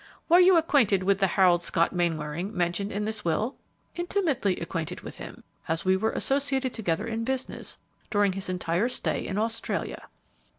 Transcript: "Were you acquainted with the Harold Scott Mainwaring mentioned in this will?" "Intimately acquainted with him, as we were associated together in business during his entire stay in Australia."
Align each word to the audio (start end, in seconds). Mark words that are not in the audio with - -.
"Were 0.29 0.39
you 0.39 0.57
acquainted 0.57 1.03
with 1.03 1.19
the 1.19 1.27
Harold 1.27 1.61
Scott 1.61 1.93
Mainwaring 1.93 2.57
mentioned 2.57 2.91
in 2.91 3.05
this 3.05 3.23
will?" 3.23 3.57
"Intimately 3.93 4.55
acquainted 4.57 5.01
with 5.01 5.17
him, 5.17 5.43
as 5.67 5.85
we 5.85 5.95
were 5.95 6.09
associated 6.13 6.73
together 6.73 7.05
in 7.05 7.23
business 7.23 7.77
during 8.09 8.31
his 8.33 8.49
entire 8.49 8.89
stay 8.89 9.23
in 9.27 9.37
Australia." 9.37 10.07